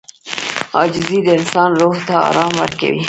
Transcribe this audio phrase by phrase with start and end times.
[0.77, 2.99] •عاجزي د انسان روح ته آرام ورکوي.